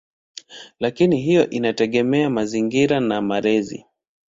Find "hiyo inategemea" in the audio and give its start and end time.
1.21-2.29